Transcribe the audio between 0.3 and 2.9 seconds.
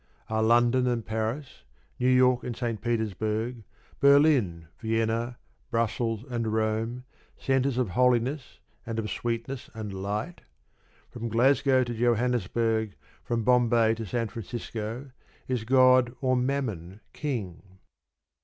Are London and Paris, New York and St.